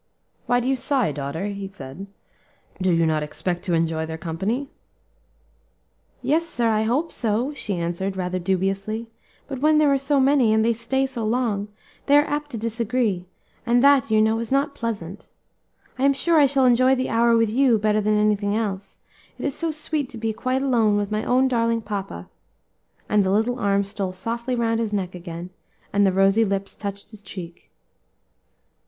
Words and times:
"Why 0.47 0.59
do 0.59 0.67
you 0.67 0.75
sigh, 0.75 1.11
daughter?" 1.11 1.45
he 1.45 1.67
asked; 1.69 1.99
"do 2.81 2.91
you 2.91 3.05
not 3.05 3.21
expect 3.21 3.61
to 3.65 3.75
enjoy 3.75 4.07
their 4.07 4.17
company?" 4.17 4.71
"Yes, 6.23 6.43
sir, 6.47 6.69
I 6.69 6.81
hope 6.81 7.11
so," 7.11 7.53
she 7.53 7.77
answered, 7.77 8.17
rather 8.17 8.39
dubiously; 8.39 9.11
"but 9.47 9.61
when 9.61 9.77
there 9.77 9.93
are 9.93 9.99
so 9.99 10.19
many, 10.19 10.53
and 10.55 10.65
they 10.65 10.73
stay 10.73 11.05
so 11.05 11.23
long, 11.23 11.67
they 12.07 12.17
are 12.17 12.25
apt 12.27 12.49
to 12.49 12.57
disagree, 12.57 13.27
and 13.63 13.83
that, 13.83 14.09
you 14.09 14.23
know, 14.23 14.39
is 14.39 14.51
not 14.51 14.73
pleasant. 14.73 15.29
I 15.99 16.03
am 16.05 16.13
sure 16.13 16.39
I 16.39 16.47
shall 16.47 16.65
enjoy 16.65 16.95
the 16.95 17.09
hour 17.09 17.37
with 17.37 17.51
you 17.51 17.77
better 17.77 18.01
than 18.01 18.17
anything 18.17 18.55
else; 18.55 18.97
it 19.37 19.45
is 19.45 19.53
so 19.53 19.69
sweet 19.69 20.09
to 20.09 20.17
be 20.17 20.33
quite 20.33 20.63
alone 20.63 20.97
with 20.97 21.11
my 21.11 21.23
own 21.23 21.47
darling 21.47 21.83
papa," 21.83 22.27
and 23.07 23.23
the 23.23 23.29
little 23.29 23.59
arm 23.59 23.83
stole 23.83 24.13
softly 24.13 24.55
round 24.55 24.79
his 24.79 24.93
neck 24.93 25.13
again, 25.13 25.51
and 25.93 26.07
the 26.07 26.11
rosy 26.11 26.43
lips 26.43 26.75
touched 26.75 27.11
his 27.11 27.21
cheek. 27.21 27.69